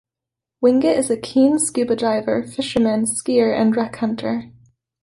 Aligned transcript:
Wingett 0.63 0.97
is 0.97 1.11
a 1.11 1.15
keen 1.15 1.59
scuba 1.59 1.95
diver, 1.95 2.41
fisherman, 2.41 3.05
skier 3.05 3.55
and 3.55 3.75
wreck 3.77 3.97
hunter. 3.97 4.51